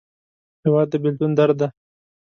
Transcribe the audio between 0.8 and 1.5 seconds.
د بېلتون